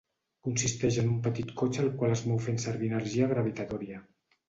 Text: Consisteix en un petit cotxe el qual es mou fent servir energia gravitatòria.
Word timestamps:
Consisteix 0.47 0.97
en 1.01 1.11
un 1.11 1.19
petit 1.27 1.53
cotxe 1.61 1.85
el 1.85 1.93
qual 2.01 2.17
es 2.17 2.25
mou 2.33 2.43
fent 2.49 2.61
servir 2.67 2.93
energia 2.95 3.33
gravitatòria. 3.37 4.05